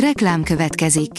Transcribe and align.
Reklám 0.00 0.42
következik. 0.42 1.10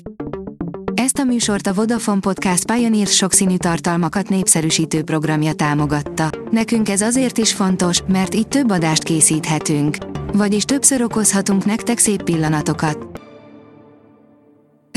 Ezt 0.94 1.18
a 1.20 1.24
műsort 1.24 1.68
a 1.68 1.74
Vodafone 1.74 2.20
Podcast 2.20 2.72
Pioneer 2.72 3.08
sokszínű 3.08 3.58
tartalmakat 3.58 4.30
népszerűsítő 4.30 5.04
programja 5.04 5.54
támogatta. 5.54 6.30
Nekünk 6.52 6.90
ez 6.90 7.02
azért 7.02 7.38
is 7.38 7.54
fontos, 7.54 8.02
mert 8.08 8.36
így 8.36 8.48
több 8.48 8.72
adást 8.72 9.04
készíthetünk. 9.04 9.98
Vagyis 10.34 10.64
többször 10.64 11.02
okozhatunk 11.02 11.66
nektek 11.66 11.98
szép 11.98 12.24
pillanatokat. 12.24 13.22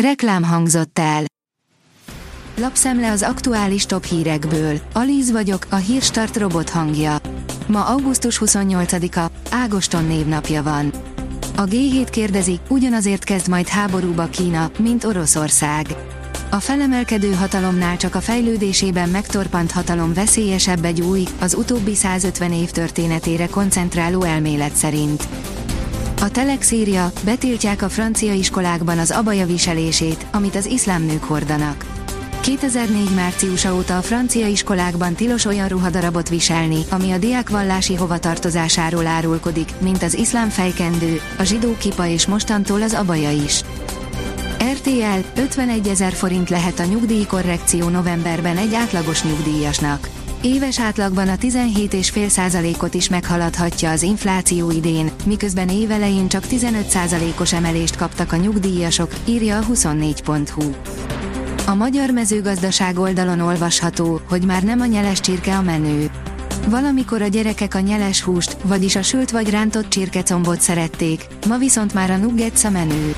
Reklám 0.02 0.42
hangzott 0.44 0.98
el. 0.98 1.22
Lapszemle 2.56 3.10
az 3.10 3.22
aktuális 3.22 3.86
top 3.86 4.04
hírekből. 4.04 4.78
Alíz 4.92 5.30
vagyok, 5.30 5.66
a 5.70 5.76
hírstart 5.76 6.36
robot 6.36 6.70
hangja. 6.70 7.16
Ma 7.66 7.84
augusztus 7.84 8.40
28-a, 8.44 9.30
Ágoston 9.50 10.04
névnapja 10.04 10.62
van. 10.62 10.92
A 11.56 11.64
G7 11.64 12.06
kérdezi, 12.10 12.60
ugyanazért 12.68 13.24
kezd 13.24 13.48
majd 13.48 13.68
háborúba 13.68 14.26
Kína, 14.26 14.70
mint 14.78 15.04
Oroszország. 15.04 15.86
A 16.50 16.60
felemelkedő 16.60 17.32
hatalomnál 17.32 17.96
csak 17.96 18.14
a 18.14 18.20
fejlődésében 18.20 19.08
megtorpant 19.08 19.72
hatalom 19.72 20.14
veszélyesebb 20.14 20.84
egy 20.84 21.00
új, 21.00 21.24
az 21.40 21.54
utóbbi 21.54 21.94
150 21.94 22.52
év 22.52 22.70
történetére 22.70 23.46
koncentráló 23.46 24.22
elmélet 24.22 24.74
szerint. 24.74 25.28
A 26.20 26.30
Telex 26.30 26.70
írja, 26.70 27.12
betiltják 27.24 27.82
a 27.82 27.88
francia 27.88 28.32
iskolákban 28.32 28.98
az 28.98 29.10
abaja 29.10 29.46
viselését, 29.46 30.26
amit 30.32 30.54
az 30.54 30.66
iszlám 30.66 31.02
nők 31.02 31.24
hordanak. 31.24 31.99
2004 32.40 33.14
márciusa 33.14 33.74
óta 33.74 33.96
a 33.96 34.02
francia 34.02 34.46
iskolákban 34.46 35.14
tilos 35.14 35.44
olyan 35.44 35.68
ruhadarabot 35.68 36.28
viselni, 36.28 36.84
ami 36.90 37.12
a 37.12 37.18
diák 37.18 37.50
vallási 37.50 37.94
hovatartozásáról 37.94 39.06
árulkodik, 39.06 39.72
mint 39.78 40.02
az 40.02 40.14
iszlám 40.14 40.48
fejkendő, 40.48 41.20
a 41.38 41.42
zsidó 41.42 41.76
kipa 41.78 42.06
és 42.06 42.26
mostantól 42.26 42.82
az 42.82 42.94
abaja 42.94 43.30
is. 43.30 43.62
RTL 44.72 45.40
51 45.40 45.88
ezer 45.88 46.12
forint 46.12 46.50
lehet 46.50 46.78
a 46.78 46.84
nyugdíjkorrekció 46.84 47.88
novemberben 47.88 48.56
egy 48.56 48.74
átlagos 48.74 49.24
nyugdíjasnak. 49.24 50.08
Éves 50.42 50.80
átlagban 50.80 51.28
a 51.28 51.34
17,5%-ot 51.34 52.94
is 52.94 53.08
meghaladhatja 53.08 53.90
az 53.90 54.02
infláció 54.02 54.70
idén, 54.70 55.10
miközben 55.26 55.68
évelején 55.68 56.28
csak 56.28 56.44
15%-os 56.50 57.52
emelést 57.52 57.96
kaptak 57.96 58.32
a 58.32 58.36
nyugdíjasok, 58.36 59.14
írja 59.24 59.58
a 59.58 59.64
24.hu. 59.72 60.70
A 61.70 61.74
magyar 61.74 62.10
mezőgazdaság 62.10 62.98
oldalon 62.98 63.40
olvasható, 63.40 64.20
hogy 64.28 64.44
már 64.44 64.62
nem 64.62 64.80
a 64.80 64.86
nyeles 64.86 65.20
csirke 65.20 65.56
a 65.56 65.62
menő. 65.62 66.10
Valamikor 66.68 67.22
a 67.22 67.26
gyerekek 67.26 67.74
a 67.74 67.80
nyeles 67.80 68.22
húst, 68.22 68.56
vagyis 68.62 68.96
a 68.96 69.02
sült 69.02 69.30
vagy 69.30 69.50
rántott 69.50 69.88
csirkecombot 69.88 70.60
szerették, 70.60 71.26
ma 71.46 71.58
viszont 71.58 71.94
már 71.94 72.10
a 72.10 72.16
nuggets 72.16 72.64
a 72.64 72.70
menő. 72.70 73.14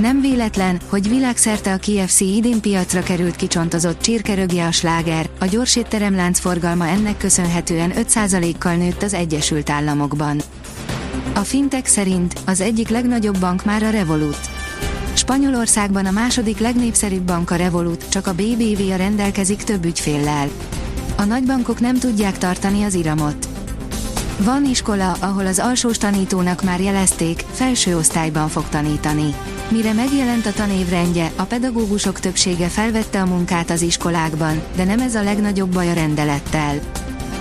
Nem 0.00 0.20
véletlen, 0.20 0.80
hogy 0.88 1.08
világszerte 1.08 1.72
a 1.72 1.76
KFC 1.76 2.20
idén 2.20 2.60
piacra 2.60 3.02
került 3.02 3.36
kicsontozott 3.36 4.00
csirkerögje 4.00 4.66
a 4.66 4.72
sláger, 4.72 5.30
a 5.38 5.44
gyors 5.44 5.76
étteremlánc 5.76 6.38
forgalma 6.38 6.86
ennek 6.86 7.16
köszönhetően 7.16 7.92
5%-kal 7.94 8.74
nőtt 8.74 9.02
az 9.02 9.14
Egyesült 9.14 9.70
Államokban. 9.70 10.40
A 11.34 11.40
fintek 11.40 11.86
szerint 11.86 12.40
az 12.46 12.60
egyik 12.60 12.88
legnagyobb 12.88 13.38
bank 13.38 13.64
már 13.64 13.82
a 13.82 13.90
Revolut. 13.90 14.57
Spanyolországban 15.28 16.06
a 16.06 16.10
második 16.10 16.58
legnépszerűbb 16.58 17.22
bank 17.22 17.50
a 17.50 17.56
Revolut, 17.56 18.08
csak 18.08 18.26
a 18.26 18.34
BBVA 18.34 18.96
rendelkezik 18.96 19.62
több 19.62 19.84
ügyféllel. 19.84 20.48
A 21.16 21.24
nagybankok 21.24 21.80
nem 21.80 21.98
tudják 21.98 22.38
tartani 22.38 22.82
az 22.82 22.94
iramot. 22.94 23.48
Van 24.38 24.64
iskola, 24.64 25.12
ahol 25.20 25.46
az 25.46 25.58
alsós 25.58 25.98
tanítónak 25.98 26.62
már 26.62 26.80
jelezték, 26.80 27.44
felső 27.52 27.96
osztályban 27.96 28.48
fog 28.48 28.68
tanítani. 28.68 29.34
Mire 29.70 29.92
megjelent 29.92 30.46
a 30.46 30.52
tanévrendje, 30.52 31.30
a 31.36 31.42
pedagógusok 31.42 32.20
többsége 32.20 32.68
felvette 32.68 33.20
a 33.20 33.26
munkát 33.26 33.70
az 33.70 33.82
iskolákban, 33.82 34.62
de 34.76 34.84
nem 34.84 35.00
ez 35.00 35.14
a 35.14 35.22
legnagyobb 35.22 35.72
baj 35.72 35.90
a 35.90 35.94
rendelettel. 35.94 36.78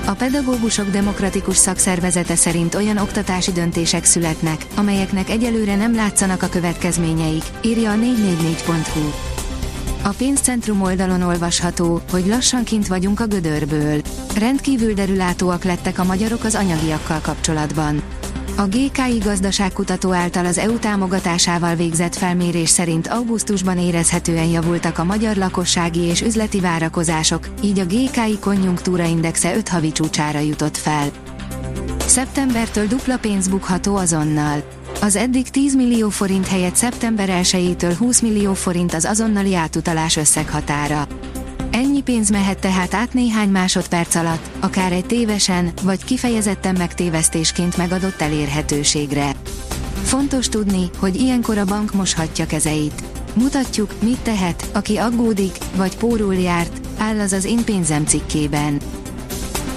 A 0.07 0.13
pedagógusok 0.13 0.89
demokratikus 0.89 1.57
szakszervezete 1.57 2.35
szerint 2.35 2.75
olyan 2.75 2.97
oktatási 2.97 3.51
döntések 3.51 4.03
születnek, 4.03 4.65
amelyeknek 4.75 5.29
egyelőre 5.29 5.75
nem 5.75 5.95
látszanak 5.95 6.43
a 6.43 6.49
következményeik, 6.49 7.43
írja 7.61 7.91
a 7.91 7.95
444.hu. 7.95 9.09
A 10.03 10.13
pénzcentrum 10.17 10.81
oldalon 10.81 11.21
olvasható, 11.21 12.01
hogy 12.11 12.25
lassan 12.25 12.63
kint 12.63 12.87
vagyunk 12.87 13.19
a 13.19 13.27
gödörből. 13.27 14.01
Rendkívül 14.37 14.93
derülátóak 14.93 15.63
lettek 15.63 15.99
a 15.99 16.03
magyarok 16.03 16.43
az 16.43 16.55
anyagiakkal 16.55 17.19
kapcsolatban. 17.21 18.03
A 18.59 18.67
GKI 18.67 19.17
gazdaságkutató 19.23 20.13
által 20.13 20.45
az 20.45 20.57
EU 20.57 20.79
támogatásával 20.79 21.75
végzett 21.75 22.15
felmérés 22.15 22.69
szerint 22.69 23.07
augusztusban 23.07 23.77
érezhetően 23.77 24.45
javultak 24.45 24.97
a 24.97 25.03
magyar 25.03 25.35
lakossági 25.35 25.99
és 25.99 26.21
üzleti 26.21 26.59
várakozások, 26.59 27.47
így 27.61 27.79
a 27.79 27.85
GKI 27.85 28.39
konjunktúraindexe 28.39 29.55
5 29.55 29.69
havi 29.69 29.91
csúcsára 29.91 30.39
jutott 30.39 30.77
fel. 30.77 31.09
Szeptembertől 32.05 32.87
dupla 32.87 33.17
pénz 33.17 33.47
bukható 33.47 33.95
azonnal. 33.95 34.63
Az 35.01 35.15
eddig 35.15 35.49
10 35.49 35.75
millió 35.75 36.09
forint 36.09 36.47
helyett 36.47 36.75
szeptember 36.75 37.29
1-től 37.31 37.95
20 37.97 38.19
millió 38.19 38.53
forint 38.53 38.93
az 38.93 39.05
azonnali 39.05 39.55
átutalás 39.55 40.15
összeghatára. 40.15 41.07
Ennyi 41.71 42.01
pénz 42.01 42.29
mehet 42.29 42.59
tehát 42.59 42.93
át 42.93 43.13
néhány 43.13 43.49
másodperc 43.49 44.15
alatt, 44.15 44.49
akár 44.59 44.91
egy 44.91 45.05
tévesen, 45.05 45.71
vagy 45.83 46.03
kifejezetten 46.03 46.75
megtévesztésként 46.77 47.77
megadott 47.77 48.21
elérhetőségre. 48.21 49.31
Fontos 50.03 50.49
tudni, 50.49 50.89
hogy 50.99 51.15
ilyenkor 51.15 51.57
a 51.57 51.65
bank 51.65 51.93
moshatja 51.93 52.45
kezeit. 52.45 53.03
Mutatjuk, 53.33 53.93
mit 54.01 54.19
tehet, 54.19 54.69
aki 54.73 54.97
aggódik, 54.97 55.57
vagy 55.75 55.97
pórul 55.97 56.35
járt, 56.35 56.81
áll 56.97 57.19
az 57.19 57.31
az 57.31 57.45
én 57.45 57.63
pénzem 57.63 58.05
cikkében. 58.05 58.77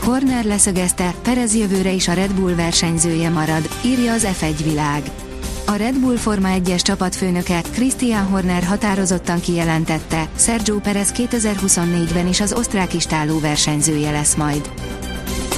Horner 0.04 0.44
leszögezte, 0.44 1.14
Perez 1.22 1.54
jövőre 1.54 1.90
is 1.90 2.08
a 2.08 2.12
Red 2.12 2.32
Bull 2.32 2.54
versenyzője 2.54 3.28
marad, 3.28 3.68
írja 3.84 4.12
az 4.12 4.26
F1 4.40 4.54
világ. 4.64 5.02
A 5.70 5.76
Red 5.76 5.98
Bull 5.98 6.16
Forma 6.16 6.48
1-es 6.52 6.82
csapatfőnöke, 6.82 7.60
Christian 7.60 8.24
Horner 8.24 8.64
határozottan 8.64 9.40
kijelentette, 9.40 10.28
Sergio 10.36 10.78
Perez 10.78 11.12
2024-ben 11.16 12.26
is 12.26 12.40
az 12.40 12.52
osztrák 12.52 12.94
istáló 12.94 13.38
versenyzője 13.38 14.10
lesz 14.10 14.34
majd. 14.34 14.70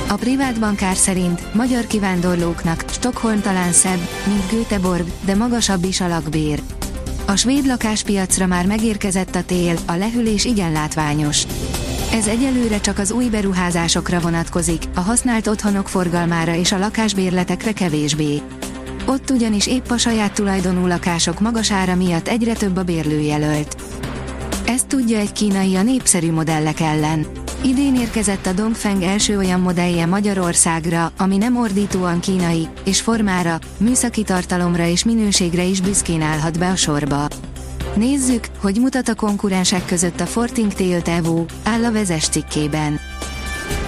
A 0.08 0.14
privát 0.14 0.60
bankár 0.60 0.96
szerint 0.96 1.54
magyar 1.54 1.86
kivándorlóknak 1.86 2.84
Stockholm 2.90 3.40
talán 3.40 3.72
szebb, 3.72 4.08
mint 4.26 4.50
Göteborg, 4.50 5.06
de 5.24 5.34
magasabb 5.34 5.84
is 5.84 6.00
a 6.00 6.08
lakbér. 6.08 6.62
A 7.26 7.36
svéd 7.36 7.66
lakáspiacra 7.66 8.46
már 8.46 8.66
megérkezett 8.66 9.34
a 9.34 9.44
tél, 9.44 9.76
a 9.86 9.94
lehűlés 9.94 10.44
igen 10.44 10.72
látványos. 10.72 11.46
Ez 12.12 12.26
egyelőre 12.26 12.80
csak 12.80 12.98
az 12.98 13.10
új 13.10 13.28
beruházásokra 13.28 14.20
vonatkozik, 14.20 14.82
a 14.94 15.00
használt 15.00 15.46
otthonok 15.46 15.88
forgalmára 15.88 16.54
és 16.54 16.72
a 16.72 16.78
lakásbérletekre 16.78 17.72
kevésbé. 17.72 18.42
Ott 19.06 19.30
ugyanis 19.30 19.66
épp 19.66 19.90
a 19.90 19.96
saját 19.96 20.32
tulajdonú 20.32 20.86
lakások 20.86 21.40
magas 21.40 21.72
ára 21.72 21.94
miatt 21.94 22.28
egyre 22.28 22.52
több 22.52 22.76
a 22.76 22.82
bérlőjelölt. 22.82 23.76
Ezt 24.66 24.86
tudja 24.86 25.18
egy 25.18 25.32
kínai 25.32 25.76
a 25.76 25.82
népszerű 25.82 26.32
modellek 26.32 26.80
ellen. 26.80 27.26
Idén 27.64 27.94
érkezett 27.94 28.46
a 28.46 28.52
Dongfeng 28.52 29.02
első 29.02 29.36
olyan 29.36 29.60
modellje 29.60 30.06
Magyarországra, 30.06 31.12
ami 31.18 31.36
nem 31.36 31.56
ordítóan 31.56 32.20
kínai, 32.20 32.68
és 32.84 33.00
formára, 33.00 33.58
műszaki 33.76 34.22
tartalomra 34.22 34.86
és 34.86 35.04
minőségre 35.04 35.62
is 35.62 35.80
büszkén 35.80 36.22
állhat 36.22 36.58
be 36.58 36.68
a 36.68 36.76
sorba. 36.76 37.28
Nézzük, 37.94 38.46
hogy 38.60 38.80
mutat 38.80 39.08
a 39.08 39.14
konkurensek 39.14 39.84
között 39.84 40.20
a 40.20 40.26
Forting 40.26 40.72
Tail 40.72 41.02
Evo, 41.04 41.44
áll 41.62 41.84
a 41.84 41.92
vezes 41.92 42.28
cikkében. 42.28 43.00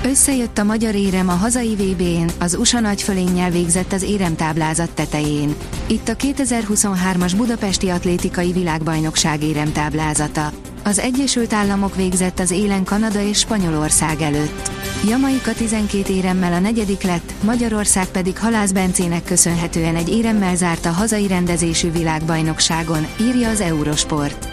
Összejött 0.06 0.58
a 0.58 0.64
magyar 0.64 0.94
érem 0.94 1.28
a 1.28 1.32
hazai 1.32 1.74
VB-n, 1.74 2.30
az 2.38 2.54
USA 2.54 2.80
nagyfölénnyel 2.80 3.50
végzett 3.50 3.92
az 3.92 4.02
éremtáblázat 4.02 4.90
tetején. 4.90 5.54
Itt 5.86 6.08
a 6.08 6.16
2023-as 6.16 7.32
Budapesti 7.36 7.88
Atlétikai 7.88 8.52
Világbajnokság 8.52 9.42
éremtáblázata. 9.42 10.52
Az 10.82 10.98
Egyesült 10.98 11.52
Államok 11.52 11.96
végzett 11.96 12.38
az 12.38 12.50
élen 12.50 12.84
Kanada 12.84 13.20
és 13.20 13.38
Spanyolország 13.38 14.20
előtt. 14.20 14.70
Jamaika 15.08 15.52
12 15.52 16.12
éremmel 16.12 16.52
a 16.52 16.58
negyedik 16.58 17.02
lett, 17.02 17.32
Magyarország 17.42 18.06
pedig 18.06 18.38
Halász 18.38 18.72
Bencének 18.72 19.24
köszönhetően 19.24 19.96
egy 19.96 20.08
éremmel 20.08 20.56
zárt 20.56 20.86
a 20.86 20.90
hazai 20.90 21.26
rendezésű 21.26 21.90
világbajnokságon, 21.90 23.06
írja 23.20 23.48
az 23.48 23.60
Eurosport. 23.60 24.48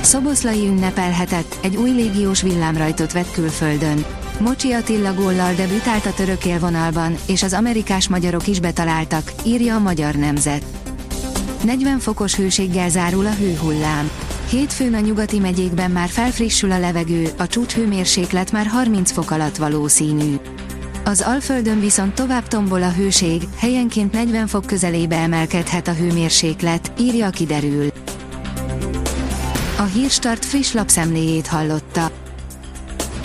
Szoboszlai 0.00 0.66
ünnepelhetett, 0.66 1.56
egy 1.60 1.76
új 1.76 1.90
légiós 1.90 2.42
villámrajtot 2.42 3.12
vett 3.12 3.30
külföldön. 3.30 4.04
Mocsi 4.40 4.72
Attila 4.72 5.14
góllal 5.14 5.54
debütált 5.54 6.06
a 6.06 6.12
török 6.12 6.44
élvonalban, 6.44 7.16
és 7.26 7.42
az 7.42 7.52
amerikás 7.52 8.08
magyarok 8.08 8.46
is 8.46 8.60
betaláltak, 8.60 9.32
írja 9.44 9.74
a 9.74 9.78
Magyar 9.78 10.14
Nemzet. 10.14 10.64
40 11.64 11.98
fokos 11.98 12.34
hőséggel 12.34 12.88
zárul 12.88 13.26
a 13.26 13.34
hőhullám. 13.34 14.10
Hétfőn 14.50 14.94
a 14.94 15.00
nyugati 15.00 15.38
megyékben 15.38 15.90
már 15.90 16.08
felfrissül 16.08 16.70
a 16.72 16.78
levegő, 16.78 17.28
a 17.38 17.46
csúcshőmérséklet 17.46 18.52
már 18.52 18.66
30 18.66 19.10
fok 19.10 19.30
alatt 19.30 19.56
valószínű. 19.56 20.34
Az 21.04 21.20
Alföldön 21.20 21.80
viszont 21.80 22.14
tovább 22.14 22.48
tombol 22.48 22.82
a 22.82 22.92
hőség, 22.92 23.42
helyenként 23.56 24.12
40 24.12 24.46
fok 24.46 24.66
közelébe 24.66 25.16
emelkedhet 25.16 25.88
a 25.88 25.94
hőmérséklet, 25.94 26.92
írja 26.98 27.30
kiderül. 27.30 27.86
A 29.78 29.82
Hírstart 29.82 30.44
friss 30.44 30.72
lapszemléjét 30.72 31.46
hallotta. 31.46 32.10